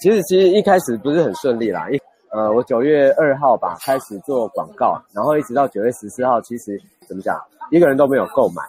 [0.00, 1.98] 其实其实一开始不是很顺利啦，一
[2.32, 7.36] 呃我九月二号吧开始做广告，然后一直到九月十四号，其实怎么讲，
[7.70, 8.62] 一个人都没有购买。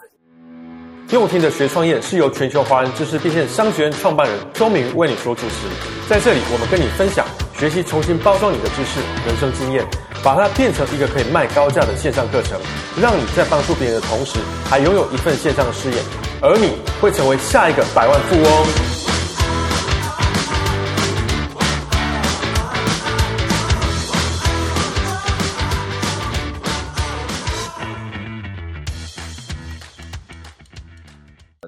[1.11, 5.67] 用听的学创业是由全球华人知识变现商学院创办人周明为你说主持，
[6.09, 7.23] 在这里我们跟你分享
[7.53, 9.85] 学习重新包装你的知识、人生经验，
[10.23, 12.59] 把它变成一个可以卖高价的线上课程，
[12.99, 15.97] 让你在帮助别人的同时，还拥有一份线上的事业，
[16.41, 18.94] 而你会成为下一个百万富翁。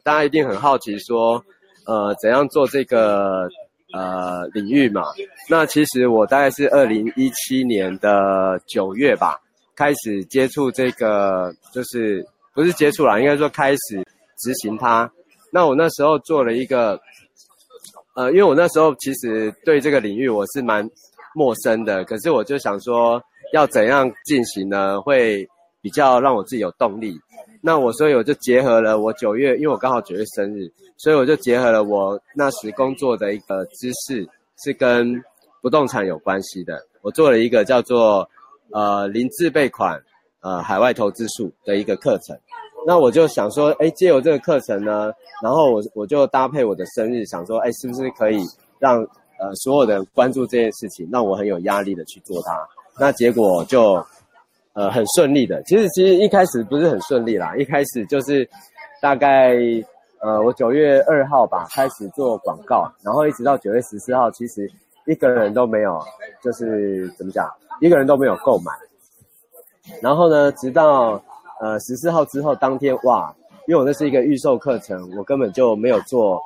[0.07, 1.43] 大家一定很好奇，说，
[1.85, 3.45] 呃，怎样做这个
[3.93, 5.01] 呃领域嘛？
[5.49, 9.37] 那其实我大概是二零一七年的九月吧，
[9.75, 14.01] 开始接触这个，就是不是接触啦，应该说开始
[14.37, 15.11] 执行它。
[15.51, 16.97] 那我那时候做了一个，
[18.15, 20.89] 呃，因为我那时候其实对这个领域我是蛮
[21.35, 25.01] 陌生的，可是我就想说，要怎样进行呢？
[25.01, 25.45] 会
[25.81, 27.19] 比较让我自己有动力。
[27.67, 34.25] 那我所以我就结合了我九月，因为我刚好九月生日，所以我就结合了我那时工作的一个知识，
[34.63, 35.21] 是跟
[35.61, 36.81] 不动产有关系的。
[37.01, 38.25] 我做了一个叫做
[38.71, 40.01] 呃零自备款
[40.39, 42.33] 呃海外投资术的一个课程。
[42.85, 45.11] 那我就想说，哎，借由这个课程呢，
[45.43, 48.39] 然后我我就搭配我的生日，想说，哎，是不是可以
[48.79, 49.01] 让
[49.39, 52.65] 呃所有的人关注这件事情，让我很有压力的去做它。
[52.97, 54.01] 那结果就。
[54.77, 55.59] 呃，很顺利的。
[55.63, 57.55] 其实，其实一开始不是很顺利啦。
[57.57, 58.47] 一开始就是
[59.01, 59.55] 大概
[60.21, 64.71] 呃，我九月二号吧开始做广告，然后一直到九月十四号，其实
[65.07, 65.99] 一个人都没有，
[66.43, 68.71] 就是怎么讲，一个人都没有购买。
[69.99, 71.19] 然后呢，直到
[71.59, 73.33] 呃十四号之后当天，哇，
[73.65, 76.39] 因为我那是一个预售课程，我根本就没有做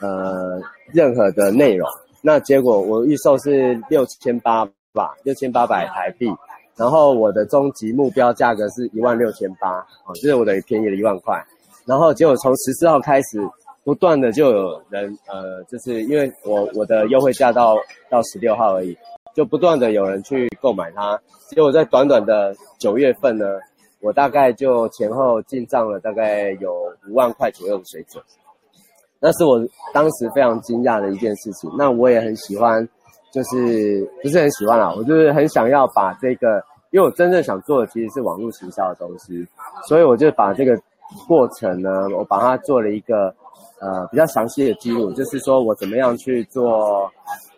[0.00, 0.60] 呃
[0.92, 1.88] 任何的内容。
[2.20, 6.28] 那结果我预售是六千八吧，六千八百台币。
[6.76, 11.42] 然后我的终极目标价格是一万六千八，哦，就是我等于便宜了一万块。
[11.86, 13.40] 然后结果从十四号开始，
[13.82, 17.76] 不断的就有人，呃，就是因为我我的优惠价到
[18.10, 18.94] 到十六号而已，
[19.34, 21.18] 就不断的有人去购买它。
[21.48, 23.46] 结果在短短的九月份呢，
[24.00, 26.74] 我大概就前后进账了大概有
[27.08, 28.22] 五万块左右的水准，
[29.18, 29.58] 那是我
[29.94, 31.70] 当时非常惊讶的一件事情。
[31.78, 32.86] 那我也很喜欢。
[33.32, 39.46] 就是不是很喜欢啦，我就是很想要把这个，因为我真正想做的其实是网络行销的东西，
[39.88, 40.78] 所以我就把这个
[41.26, 43.34] 过程呢，我把它做了一个
[43.80, 47.10] 呃比较详细的记录，就是说我怎么样去做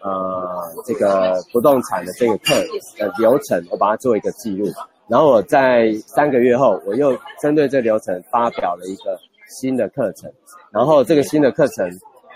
[0.03, 2.55] 呃这个不动产的这个课
[2.99, 4.67] 的流程，我把它做一个记录，
[5.07, 10.33] 然后我在三个月后，我又针对这流程发表了一个新的课程，
[10.71, 11.87] 然后这个新的课程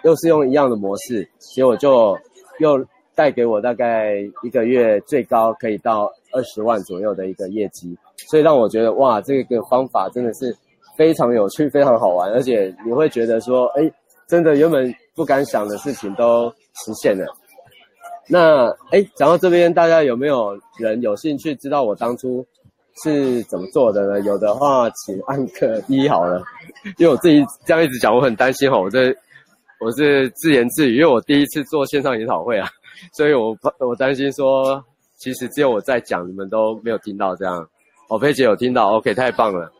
[0.04, 2.18] 又是用一样的模式，结果就
[2.58, 2.84] 又。
[3.14, 7.96] 带给我大概一个月最高可以到二十万左右的一个业绩，
[8.30, 10.56] 所以让我觉得哇，这个方法真的是
[10.96, 13.90] 非常有趣、非常好玩，而且你会觉得说，哎，
[14.26, 17.26] 真的原本不敢想的事情都实现了。
[18.28, 22.46] 那哎，讲到这边，大家有没有人有兴趣知道我当初
[23.02, 24.20] 是怎么做的呢？
[24.20, 26.42] 有的话，请按个一好了，
[26.98, 29.14] 因为我自己这样一直讲，我很担心哈，我这
[29.80, 32.68] 我是自言自语，因为我第一次做线上研讨会啊。
[33.12, 34.84] 所以我怕我担心说，
[35.16, 37.68] 其实只有我在讲，你们都没有听到这样。
[38.08, 39.72] 哦，佩姐有听到，OK，太棒了，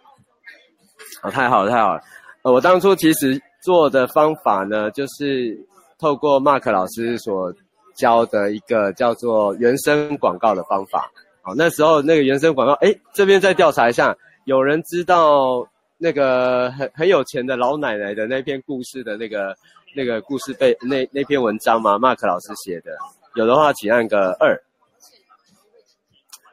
[1.22, 2.00] 哦，太好了，太好了。
[2.42, 5.58] 呃，我当初其实做的方法呢，就是
[5.98, 7.52] 透过 Mark 老师所
[7.94, 11.10] 教的一个叫做原生广告的方法。
[11.42, 15.66] 好，那时候那个原生广告，诶，这边再调查一下，有人知道
[16.02, 19.54] 那个很很有钱的老奶奶的那篇故事的那个？
[19.94, 22.96] 那个故事被那那篇文章吗？Mark 老师写的，
[23.34, 24.58] 有的话请按个二。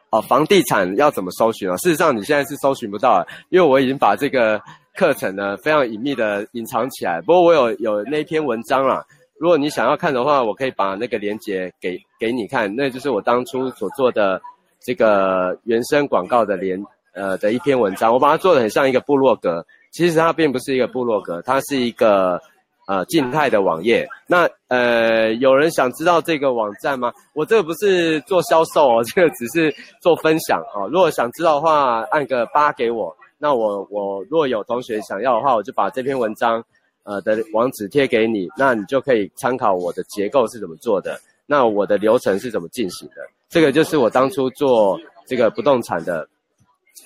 [0.09, 1.77] 哦，房地产要怎么搜寻啊？
[1.77, 4.61] 事实上你现在是搜寻不到了，因为我已经把这个
[4.93, 7.21] 课程呢非常隐秘的隐藏起来。
[7.21, 9.01] 不过我有有那篇文章啦，
[9.39, 12.75] 如果你想要看的话，我可以把那个链接给给你看。
[12.75, 14.41] 那就是我当初所做的
[14.81, 16.77] 这个原生广告的连
[17.13, 22.41] 呃的一篇文章，我把它做得很像一个部落格，其实它并不是一个部落格，它是一个。
[22.89, 24.09] 呃，静态的网页。
[24.25, 27.13] 那呃，有人想知道这个网站吗？
[27.33, 29.71] 我这个不是做销售哦， 这个只是
[30.01, 30.89] 做分享哦。
[30.91, 33.15] 如果想知道的话，按个八给我。
[33.37, 36.65] 那我我如果有同学想要的话，我就把这篇文章
[37.03, 43.17] 呃的网址贴给你，那你就可以参考我的结构是怎么做的，那我的流程是怎么进行的。
[43.49, 46.27] 这个就是我当初做这个不动产的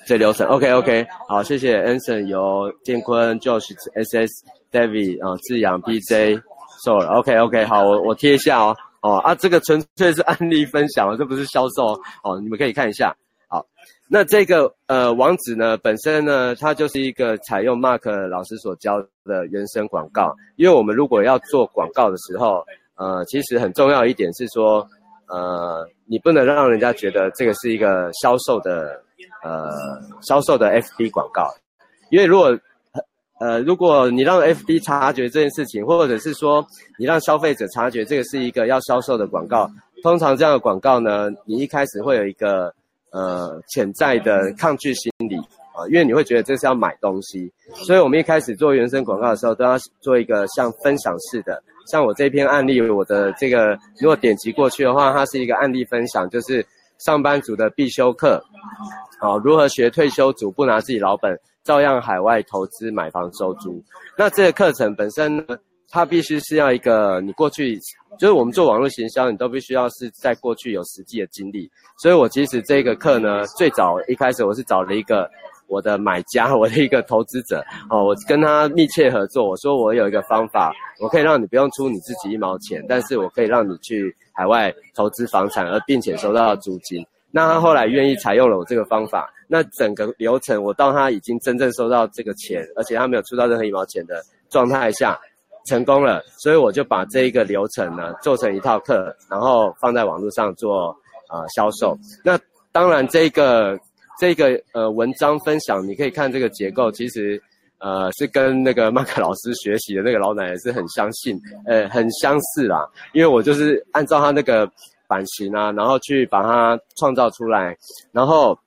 [0.06, 0.46] 这流程。
[0.48, 4.44] OK OK，好，谢谢 Anson，由建坤 Josh SS。
[4.74, 8.76] David 啊，志阳 PJ，Sorry，OK OK，好，我我贴一下哦。
[9.02, 11.92] 哦啊，这个纯粹是案例分享，这不是销售
[12.24, 13.14] 哦，你们可以看一下。
[13.46, 13.64] 好，
[14.08, 22.64] 那这个呃网址呢，本身呢，它就是一个采用 Mark 老师所教的原生广告，因为我们如果要做广告的时候，
[22.96, 24.84] 呃，其实很重要一点是说，
[25.28, 29.00] 呃，你不能让人家觉得这个是一个销售的
[29.42, 29.70] 呃
[30.22, 31.48] 销售的 FB 广告，
[32.10, 32.58] 因为如果
[33.40, 36.64] 呃，如果你让 FB 察觉这件事情，或者是说
[36.98, 39.68] 你让消费者察觉这个是一个要销售的广告，
[40.02, 42.72] 通常这样的广告呢，你一开始会有一个
[43.10, 45.36] 呃潜在的抗拒心理
[45.74, 47.52] 啊，因为你会觉得这是要买东西，
[47.84, 51.60] 所以我们一开始做原生广告的时候，都要做一个像分享式的，
[51.90, 56.64] 像我这篇案例，我的这个如果点击过去的话，它是一个案例分享，就是
[56.98, 58.42] 上班族的必修课，
[59.20, 61.38] 好，如何学退休族不拿自己老本。
[61.64, 63.82] 照样海外投资买房收租，
[64.18, 65.56] 那这个课程本身呢，
[65.88, 67.78] 它必须是要一个你过去，
[68.18, 71.66] 就是我们做网络行销，你都必须要是在过去有实际的经历。
[72.02, 75.26] 所以我其实这个课呢，最早一开始我是找了一个
[75.66, 87.04] 我的买家，我的一个投资者， 哦，我跟他密切合作，我说我有一个方法，我可以让你不用出你自己一毛钱，但是我可以让你去海外投资房产，而并且收到租金。
[87.30, 89.28] 那他后来愿意采用了我这个方法。
[89.46, 95.18] 那整个流程，我到他已经真正收到这个钱，而且他没有出到任何一毛钱的状态下，
[95.66, 96.22] 成功了。
[96.38, 100.96] 所以我就把这一个流程呢做成一套课，然后放在网络上做
[101.30, 101.96] 呃销售。
[102.24, 102.38] 那
[102.72, 103.78] 当然这个
[104.18, 107.40] 这个呃文章分享，你可以看这个结构，其实
[107.78, 112.88] 呃是跟那个麦克老师学习的那个老奶奶是很相信，呃很相似啦。
[113.12, 114.70] 因为我就是按照他那个
[115.06, 117.76] 版型啊，然后去把它创造出来，
[118.12, 118.58] 然后。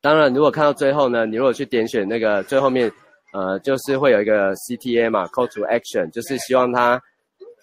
[0.00, 2.90] 当然，如果看到最后呢，你如果去点选那个最后面，
[3.32, 7.02] 呃，就是会有一个 CTA 嘛，Call to Action，就是希望他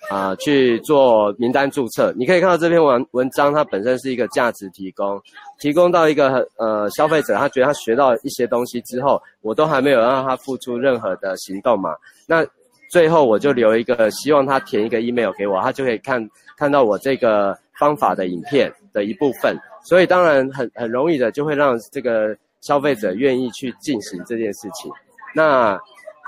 [0.09, 2.13] 啊、去做名单注册。
[2.15, 5.21] 你可以看到这篇文文章，它本身是一个价值提供，
[5.59, 11.95] 提供到一个呃消费者，他觉得他学到一些东西之后，我都还没有让他付出任何的行动嘛。
[12.27, 12.45] 那
[12.89, 19.57] 最后我就留一个，希望他填一个 email 给我，他就可以看看到我这个方法的影片的一部分。
[19.83, 24.91] 所以当然很很容易的就会让这个消费者愿意去进行这件事情。
[25.33, 25.79] 那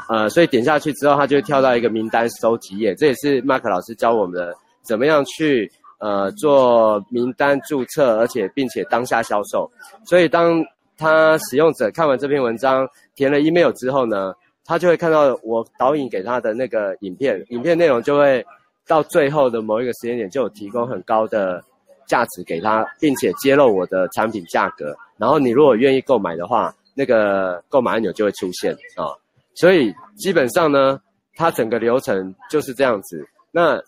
[0.10, 2.96] 呃，所以点下去之后，他就会跳到一个名单收集页。
[2.96, 9.70] 这也是 Mark 老师教我们的，怎么样去呃做名单注册，而且并且当下销售。
[10.06, 10.64] 所以当
[10.98, 14.34] 他使用者看完这篇文章，填了 email 之后呢，
[14.66, 18.46] 他就会看到我导引给他的那个影片，影片内容就会
[18.88, 21.64] 到最后的某一个时间点就有提供很高的。
[22.08, 29.12] 价值给他，并且揭露我的产品价格，然后你如果愿意购买的话，那个购买按钮就会出现啊、
[29.60, 31.00] 所以基本上呢，
[31.36, 33.28] 它整个流程就是这样子。
[33.52, 33.82] 那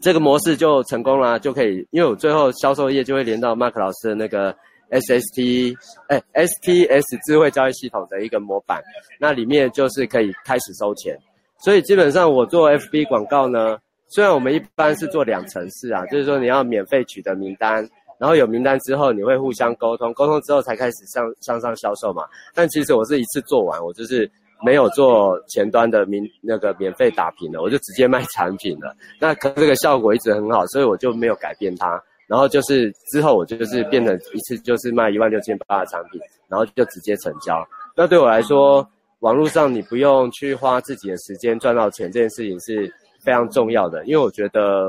[0.00, 4.54] 这个模式就成功了，就可以，因为我最后销售页就会连到 Mark 老师的那个
[4.90, 5.76] SST
[6.08, 8.82] 哎 STS 智慧交易系统的一个模板，
[9.20, 11.18] 那里面就是可以开始收钱。
[11.58, 13.78] 所以基本上我做 FB 广告呢。
[14.10, 17.86] 虽然我们一般是做两层式啊，就是说你要免费取得名单，
[18.18, 22.24] 然后有名单之后你会互相沟通，沟通之后才开始向向上销售嘛。
[22.54, 24.26] 但其实我是一次做完，我就是
[24.64, 28.94] 没有做前端的名那个免费打平了，我就直接卖产品了。
[29.20, 32.02] 那可这个效果一直很好，所以我就没有改变它。
[32.26, 37.66] 然后就是之后我就是变成一次就是卖一万六千八的产品，然后就直接成交。
[37.96, 38.86] 那对我来说，
[39.20, 42.92] 网络上你不用去花自己的时间赚到钱，这件事情是。
[43.20, 44.88] 非常重要的，因为我觉得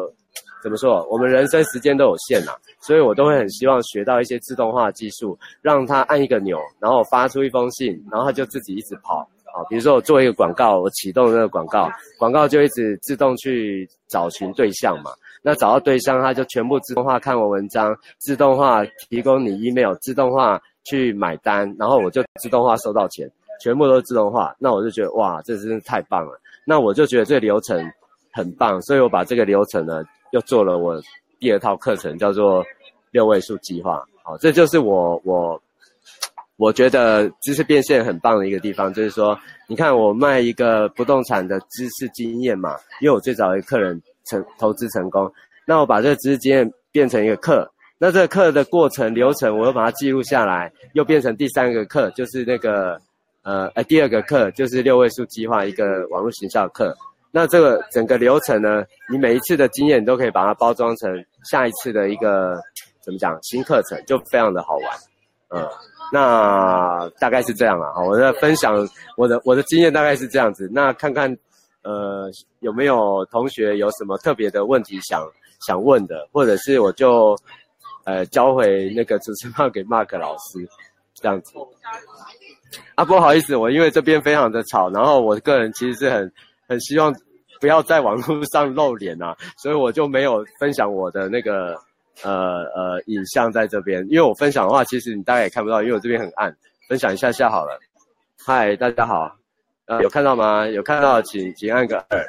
[0.62, 9.64] 怎么说，我们人生时间都有限呐，所以我都会很希望学到一些自动化技术，让他按一个钮，然后发出一封信，然后他就自己一直跑啊。
[9.70, 15.12] 比如说我做一个广告，我启动那个广告，广告就一直自动去找寻对象嘛。
[15.42, 23.30] 那找到对象，他就全部自动化看完文章，自动化提供你 email，自动化去买单，然后我就自动化收到钱，
[23.62, 24.56] 全部都是自动化。
[24.60, 26.40] 那我就觉得哇，这真是太棒了。
[26.66, 27.90] 那我就觉得这个流程。
[28.32, 31.02] 很棒，所以我把这个流程呢，又做了我
[31.40, 32.64] 第二套课程，叫做
[33.10, 34.06] 六位数计划。
[34.22, 35.60] 好，这就是我我
[36.60, 45.32] 我觉得知识变现很棒的一个地方，就是说，你看我卖一个不动产的知识经验嘛，因为我最早的客人成投资成功，
[45.66, 47.66] 那我把这个知识经验变成一个课，
[47.98, 53.00] 那这个课的过程流程，我又把它记录下来，又变成第三个课，就是那个
[53.44, 56.94] 呃呃第二个课，就是六位数计划一个网络行销课。
[57.32, 61.10] 那这个整个流程呢，你每一次的经验都可以把它包装成
[61.50, 62.60] 下一次的一个
[63.02, 64.98] 怎么讲新课程，就非常的好玩。
[65.52, 65.68] 嗯，
[66.12, 67.94] 那大概是这样了。
[67.94, 70.70] 好，我的分享我的我的经验大概是这样子。
[70.74, 71.36] 那看看
[71.84, 75.22] 呃有没有同学有什么特别的问题想
[75.66, 77.36] 想问的，或者是我就
[78.06, 80.68] 呃交回那个主持棒给 Mark 老师
[81.14, 81.54] 这样子。
[82.96, 86.32] 啊，不好意思，我因为这边非常的吵，然后我个人其实是很
[86.68, 87.14] 很希望
[87.60, 91.76] 不要在网络上露脸啊，所以我就没有分享我的那个
[92.24, 96.56] 呃呃影像在这边，因为我分享的话，其实你大概也看不到，因为我这边很暗，
[96.88, 97.80] 分享一下下好了。
[98.46, 99.36] 嗨，大家好，
[99.86, 100.68] 呃，有看到吗？
[100.68, 102.26] 有看到请请按个二。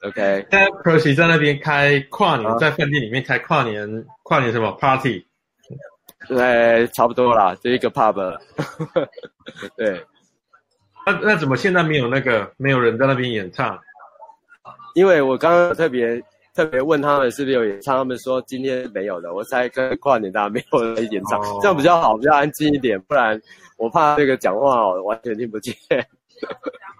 [0.08, 5.26] OK，现在 Percy 在那边开跨年，在饭店里面开跨年跨年什么 party？
[6.28, 8.14] 对，差不多啦，就一个 pub。
[9.76, 10.04] 对，
[11.06, 13.78] 那那怎么现在没有那个没有人在那边演唱？
[14.94, 16.22] 因为我刚刚特别
[16.54, 23.40] 特别问他们是不是有演唱，他们说今天没有的，我才跟跨年大家没有人演唱，哦，这样比较好，比较安静一点，不然
[23.76, 25.74] 我怕这个讲话我完全听不见。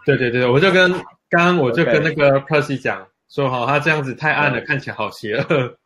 [0.04, 0.90] 对对对，我就跟
[1.30, 5.76] 刚刚我就跟那个 Percy 讲说，好，他这样子太暗了，看起来好邪恶。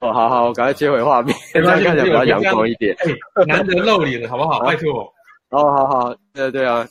[0.00, 2.94] 哦，好好，我赶快切回画面， 这样看起来比较阳光一点。
[3.00, 4.60] 哎，难得露脸了，好不好？
[4.60, 5.02] 拜托。
[5.50, 6.86] 哦，好好，对对啊，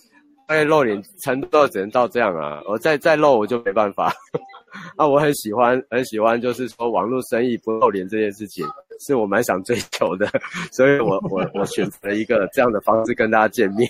[0.47, 4.11] 大概露脸程度只能到这样啊，我再再露我就没办法。
[4.95, 8.65] 啊，我很喜欢很喜欢，就是说网络生意不露脸这件事情，
[8.99, 10.27] 是我蛮想追求的，
[10.71, 13.89] 所以我我我选择了一个这样的方式跟大家见面。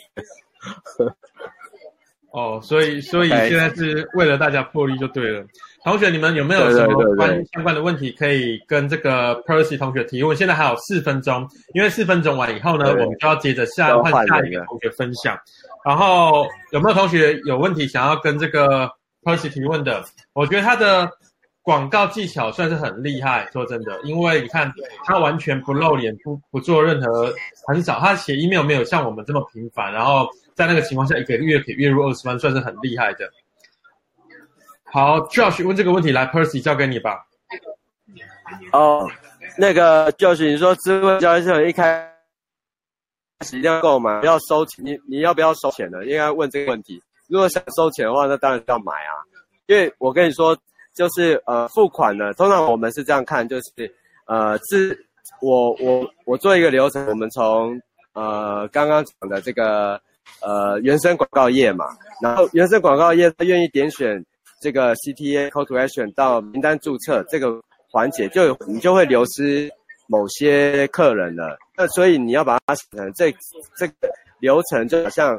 [2.31, 5.45] 哦，所以所以现在是为了大家破例就对了。
[5.83, 10.37] 同学，你们有没有什么关相关的问题可以跟这个 Percy 同学提问？
[10.37, 15.37] 现在还有四分钟，因为四分钟完以后呢，我们就要接着下换下一个同学分享。
[15.83, 18.87] 然后有没有同学有问题想要跟这个
[19.23, 20.03] Percy 提问的？
[20.33, 21.09] 我觉得他的
[21.61, 24.71] 广告技巧算是很厉害，说真的，因为你看
[25.05, 27.33] 他完全不露脸，不不做任何，
[27.67, 33.29] 很少，他写 email 没有像我们这么频繁，然后在那个情况下一个月可以月入二十万，算是很厉害的。
[34.83, 37.25] 好，Josh 问这个问题，来，Percy 交给你吧。
[38.73, 39.07] 哦，
[39.57, 42.11] 那个 Josh，你说智慧交易系统一开
[43.41, 46.03] 始一定要购买，不要收钱，你你要不要收钱呢？
[46.05, 47.01] 应该问这个问题。
[47.31, 49.15] 如果想收钱的话，那当然要买啊。
[49.67, 50.55] 因为我跟你说，
[50.93, 53.95] 就是呃付款呢，通常我们是这样看，就是
[54.25, 55.05] 呃是，
[55.41, 57.81] 我我我做一个流程，我们从
[58.13, 59.99] 呃刚刚讲的这个
[60.41, 61.85] 呃原生广告页嘛，
[62.21, 64.23] 然后原生广告页他愿意点选。
[64.63, 67.59] 这个 CTA call to action 到名单注册这个
[67.89, 69.67] 环节，就你就会流失
[70.05, 71.57] 某些客人了。
[71.75, 73.33] 那所以你要把它想成这
[73.75, 73.93] 这个
[74.39, 75.35] 流程，就好像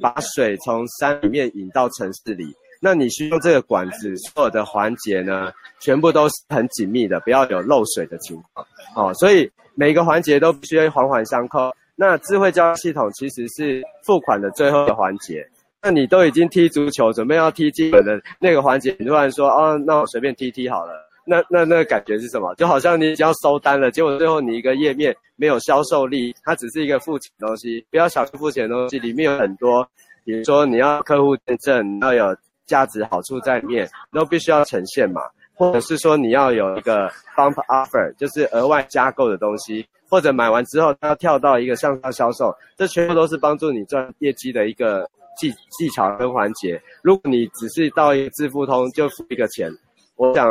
[0.00, 2.54] 把水从山里面引到城市里。
[2.82, 8.66] 那你需要这个管子，所有的环节呢，全部都是很紧密的，不要有漏水的情况。
[8.96, 11.70] 哦，所以每个环节都必须要环环相扣。
[11.94, 15.46] 那智慧交易系统其实是付款的最后的环节。
[15.82, 21.09] 那你都已经踢足球，准备要踢基本的那个环节，你突然说，哦，那我随便踢踢好了。
[21.24, 22.54] 那那那个感觉是什么？
[22.56, 27.84] 就好像你只要收单了，结果最后你一个页面没有销售力，它只是一个付钱东西。
[27.90, 29.86] 不要小看付钱东西，里面有很多，
[30.24, 32.36] 比如说你要客户见证，你要有
[32.66, 35.22] 价值好处在里面，都必须要呈现嘛。
[35.54, 45.08] 或者是说你要有一个 bump offer，就是额外加购的东西，或者买完之后它要跳到一个向上销售，这全部都是帮助你赚业绩的一个。
[45.38, 49.70] 技技巧跟环节，如果你只是到一个支付通就付一个钱，
[50.16, 50.46] 我想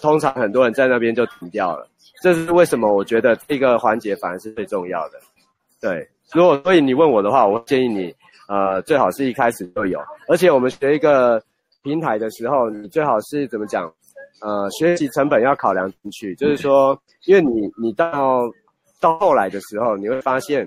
[0.00, 1.88] 通常很多人在那边就停掉了。
[2.22, 2.92] 这是为什么？
[2.92, 5.18] 我觉得这个环节反而是最重要的。
[5.80, 8.14] 对，如果所以你问我的话，我建议你，
[8.48, 9.98] 呃，最好是一开始就有。
[10.28, 11.42] 而且我们学一个
[11.82, 13.92] 平台的时候，你最好是怎么讲？
[14.42, 18.40] 呃，学习成本要考量进去，就是说，因为你你到
[19.00, 20.66] 到后来的时候，你会发现，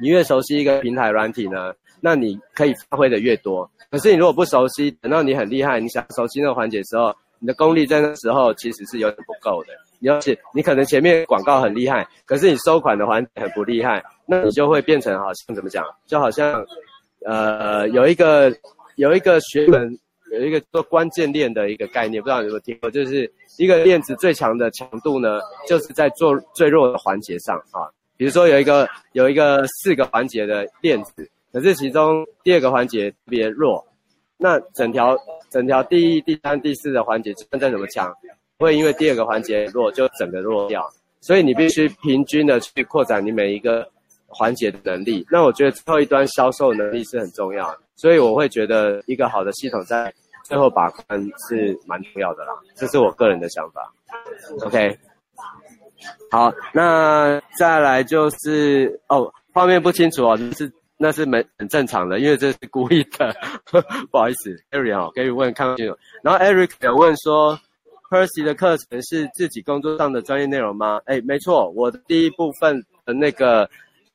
[0.00, 1.72] 你越熟悉一个平台软体呢。
[2.00, 9.70] 那你可以发挥的越多，可是你如果不熟悉，等到你很厉害，你想熟悉那个环节的时候，你的功力在那时候其实是有点不够的。
[9.98, 16.64] 你要是你可能前面广告很厉害，可是你收款的环节很不厉害，那你就会变成好像怎么讲，就好像
[17.26, 18.54] 呃有一个
[18.94, 19.98] 有一个学门
[20.32, 22.90] 有一个做关键链的一个概念，不知道你有没有听过？
[22.90, 27.90] 就是一个链子最强的强度呢，就是在做最弱的环节上啊。
[28.16, 31.28] 比如说有一个有一个四个环节的链子。
[31.52, 33.84] 可是其中第二个环节特别弱，
[34.42, 35.14] 那整条
[35.50, 38.10] 整条第一、第三、第四的环节就算再怎么强，
[38.58, 40.82] 会因为第二个环节弱就整个弱掉。
[41.20, 43.86] 所以你必须平均的去扩展你每一个
[44.26, 45.26] 环节的能力。
[45.30, 50.10] 那我觉得最后一端销售能力是很重要，所以我会觉得一个好的系统在
[50.46, 52.54] 最后把关是蛮重要的啦。
[52.74, 53.92] 这是我个人的想法。
[54.62, 54.98] OK，
[56.30, 60.72] 好，那再来就是哦，画面不清楚哦，就是。
[61.02, 63.34] 那是没很正常的，因为这是故意的，
[64.12, 67.58] 不好意思，Eric 哦可以问看清楚，然后 Eric 有问说
[68.10, 71.00] ，Percy 的课程是自己工作上的专业内容吗？
[71.06, 73.66] 哎，没错，我的第一部分的那个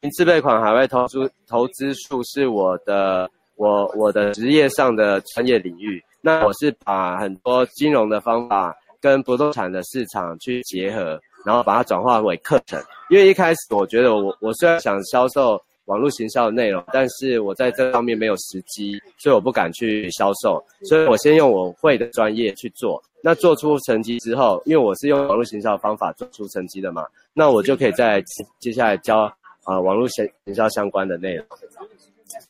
[0.01, 15.60] 零自备款海外投资投资术是我的我我的职业上的专业领域，那我是把很多金融的方法跟不动产的市场去结合，然后把它转化为课程，因为一开始我觉得我我虽然想销售。
[15.86, 23.01] 网络行销的内容，但是我在这方面没有时机，所以我不敢去销售，所以我先用我会的专业去做。
[23.22, 28.24] 那做出成绩之后，因为我是用网络行销的方法做出成绩的嘛，那我就可以在
[28.60, 29.34] 接下来教啊、
[29.75, 31.46] 呃、网络行行销相关的内容。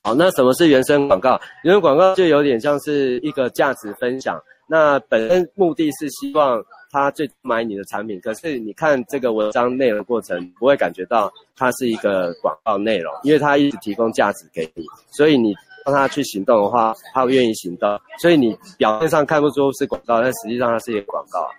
[0.02, 1.40] 好，那什么是原生广告？
[1.64, 6.64] 原生广告就有点像是一个价值分享，那本身目的是希望。
[6.96, 15.54] 他最买你的产品，可是你看这个文章内容过程，不会感觉到它是一个广告内容，因为它一直提供价值给你，所以你
[15.86, 18.00] 让他去行动的话，他会愿意行动。
[18.22, 21.50] 所以你表面上看不出是广告，但实际上它是一个广告。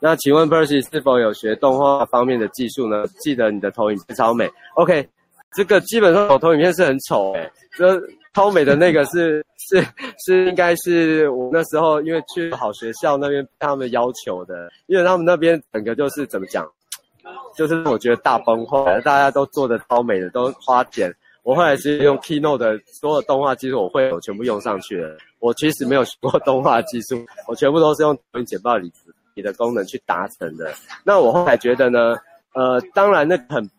[0.00, 3.06] 那请问 Percy 是否有学动画方面的技术呢？
[3.20, 4.50] 记得你的投影片超美。
[4.74, 5.08] OK，
[5.54, 8.02] 这个基本上我投影片是很丑诶、这。
[8.34, 9.82] 超美的那个是 是
[10.26, 16.68] 是应该是我那时候因为去好学校那边他们要求的，因为他们那边整个就是怎么讲，
[17.56, 21.10] 就是我觉得大崩坏，大家都做的超美的，都花钱。
[21.44, 25.16] 我后来是用 Keynote 的所有动画技术，我会我全部用上去了。
[25.38, 28.90] 我其实没有学过动画技术，我全部都是用投影简报里
[29.34, 30.72] 里的功能去达成的。
[31.04, 32.16] 那我后来觉得呢，
[32.54, 33.70] 呃，当然那很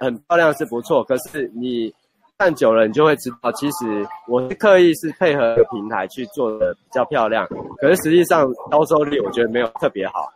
[0.00, 1.94] 很漂亮是不错，可是你。
[2.40, 7.46] 看久了，你就会知道，其实我是刻意是配合平台去做的比较漂亮，
[7.82, 10.26] 可是实际上高收率我觉得没有特别好，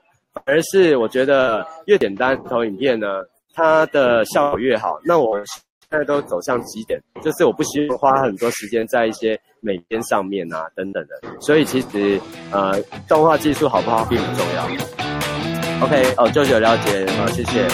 [0.45, 3.07] 而是我觉得越简单投影片呢，
[3.55, 4.99] 它的效果越好。
[5.03, 12.21] 那我现在都走向极简，就是我不希望花很多时间在一些美编上面啊等等的，所以其实
[12.53, 15.87] 呃动画技术好不好并不重要。
[15.87, 17.67] OK，哦，舅舅了解，好，谢谢。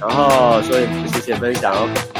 [0.00, 1.74] 然后所以谢谢分享。
[1.74, 2.11] OK